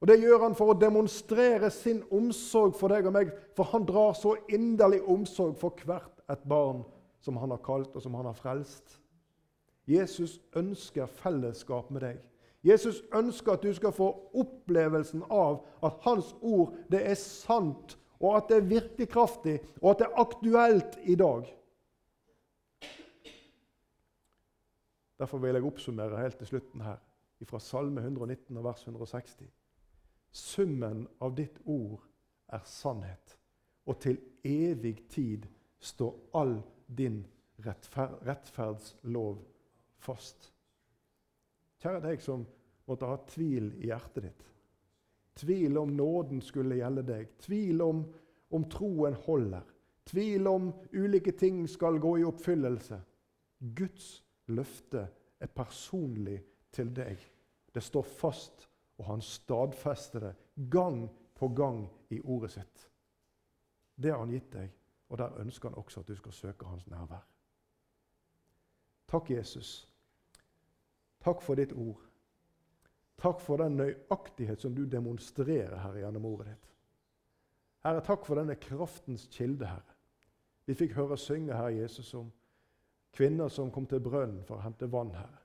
Og 0.00 0.08
Det 0.08 0.16
gjør 0.20 0.46
han 0.46 0.54
for 0.56 0.72
å 0.72 0.78
demonstrere 0.80 1.68
sin 1.70 2.00
omsorg 2.10 2.72
for 2.78 2.88
deg 2.88 3.06
og 3.06 3.12
meg, 3.12 3.34
for 3.56 3.68
han 3.68 3.84
drar 3.84 4.14
så 4.16 4.32
inderlig 4.48 5.02
omsorg 5.04 5.58
for 5.60 5.76
hvert 5.84 6.24
et 6.32 6.42
barn 6.48 6.82
som 7.20 7.36
han 7.36 7.52
har 7.52 7.60
kalt 7.64 7.92
og 7.92 8.02
som 8.02 8.16
han 8.16 8.30
har 8.30 8.38
frelst. 8.38 8.96
Jesus 9.90 10.38
ønsker 10.56 11.10
fellesskap 11.20 11.90
med 11.92 12.06
deg. 12.06 12.18
Jesus 12.64 13.02
ønsker 13.16 13.56
at 13.56 13.64
du 13.64 13.72
skal 13.76 13.92
få 13.92 14.08
opplevelsen 14.36 15.24
av 15.32 15.62
at 15.84 16.00
hans 16.04 16.34
ord 16.40 16.76
det 16.92 17.02
er 17.08 17.16
sant 17.20 17.96
og 18.20 18.36
at 18.36 18.50
det 18.50 18.56
er 18.60 18.68
virkekraftig, 18.68 19.54
og 19.80 19.90
at 19.90 20.02
det 20.02 20.06
er 20.06 20.20
aktuelt 20.20 20.98
i 21.08 21.14
dag. 21.16 21.46
Derfor 25.20 25.40
vil 25.40 25.56
jeg 25.56 25.64
oppsummere 25.64 26.20
helt 26.20 26.36
til 26.36 26.46
slutten 26.46 26.84
her, 26.84 27.00
fra 27.48 27.60
Salme 27.60 28.00
119 28.00 28.56
og 28.56 28.64
vers 28.64 28.82
160. 28.84 29.48
Summen 30.30 31.06
av 31.18 31.34
ditt 31.34 31.58
ord 31.64 31.98
er 32.52 32.62
sannhet, 32.66 33.36
og 33.86 33.98
til 34.02 34.18
evig 34.46 34.96
tid 35.10 35.46
står 35.80 36.14
all 36.38 36.60
din 36.86 37.22
rettfer 37.64 38.14
rettferdslov 38.26 39.40
fast. 40.00 40.50
Kjære 41.80 42.02
deg 42.04 42.22
som 42.22 42.44
måtte 42.88 43.08
ha 43.08 43.18
tvil 43.28 43.72
i 43.80 43.90
hjertet 43.90 44.26
ditt. 44.26 44.46
Tvil 45.40 45.78
om 45.80 45.92
nåden 45.96 46.42
skulle 46.44 46.80
gjelde 46.80 47.04
deg. 47.06 47.28
Tvil 47.40 47.82
om, 47.82 48.02
om 48.52 48.66
troen 48.68 49.16
holder. 49.24 49.64
Tvil 50.10 50.48
om 50.50 50.72
ulike 50.92 51.32
ting 51.38 51.62
skal 51.70 52.00
gå 52.02 52.18
i 52.18 52.26
oppfyllelse. 52.28 52.98
Guds 53.76 54.10
løfte 54.50 55.06
er 55.40 55.52
personlig 55.54 56.40
til 56.74 56.90
deg. 56.96 57.20
Det 57.72 57.82
står 57.84 58.04
fast, 58.04 58.66
og 59.00 59.06
han 59.06 59.22
stadfester 59.24 60.20
det 60.20 60.34
gang 60.70 61.06
på 61.34 61.48
gang 61.48 61.86
i 62.12 62.20
ordet 62.20 62.50
sitt. 62.52 62.90
Det 63.96 64.12
har 64.12 64.18
han 64.20 64.32
gitt 64.32 64.52
deg, 64.52 64.72
og 65.08 65.18
der 65.18 65.38
ønsker 65.40 65.68
han 65.68 65.78
også 65.80 66.00
at 66.00 66.08
du 66.08 66.16
skal 66.16 66.32
søke 66.36 66.68
hans 66.68 66.86
nærvær. 66.86 67.24
Takk, 69.08 69.30
Jesus. 69.30 69.88
Takk 71.24 71.40
for 71.42 71.56
ditt 71.56 71.72
ord. 71.72 72.02
Takk 73.20 73.40
for 73.40 73.60
den 73.60 73.76
nøyaktighet 73.80 74.60
som 74.60 74.74
du 74.76 74.84
demonstrerer 74.84 75.80
her 75.80 75.96
gjennom 76.00 76.28
ordet 76.28 76.52
ditt. 76.52 76.68
Herre, 77.84 78.04
takk 78.04 78.28
for 78.28 78.36
denne 78.36 78.58
kraftens 78.60 79.26
kilde, 79.32 79.66
Herre. 79.66 79.96
Vi 80.68 80.76
fikk 80.76 80.94
høre 80.94 81.16
synge 81.18 81.56
her, 81.56 81.72
Jesus, 81.72 82.12
om 82.14 82.28
kvinner 83.16 83.48
som 83.48 83.72
kom 83.72 83.88
til 83.88 84.00
brønnen 84.04 84.44
for 84.44 84.60
å 84.60 84.64
hente 84.64 84.88
vann, 84.92 85.16
Herre. 85.16 85.40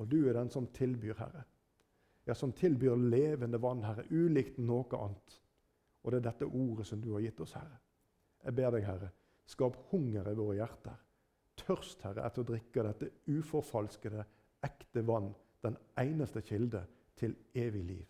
Og 0.00 0.08
du 0.08 0.22
er 0.24 0.36
den 0.40 0.50
som 0.50 0.66
tilbyr, 0.72 1.20
Herre. 1.20 1.44
Ja, 2.28 2.34
som 2.34 2.52
tilbyr 2.52 2.96
levende 3.08 3.56
vann, 3.58 3.80
Herre, 3.88 4.04
ulikt 4.10 4.58
noe 4.60 4.98
annet. 5.00 5.36
Og 6.04 6.12
det 6.12 6.18
er 6.18 6.26
dette 6.26 6.48
ordet 6.48 6.84
som 6.86 7.00
du 7.00 7.14
har 7.14 7.24
gitt 7.24 7.40
oss, 7.40 7.54
Herre. 7.56 7.78
Jeg 8.44 8.56
ber 8.58 8.74
deg, 8.74 8.84
Herre, 8.84 9.08
skap 9.48 9.78
hunger 9.92 10.28
i 10.28 10.34
våre 10.36 10.58
hjerter. 10.58 10.98
Tørst, 11.58 12.04
Herre, 12.04 12.26
etter 12.28 12.44
å 12.44 12.50
drikke 12.50 12.84
dette 12.84 13.08
uforfalskede, 13.32 14.26
ekte 14.68 15.06
vann, 15.08 15.32
den 15.64 15.80
eneste 15.98 16.44
kilde 16.44 16.84
til 17.16 17.32
evig 17.56 17.84
liv. 17.88 18.06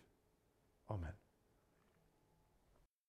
Amen. 0.91 1.15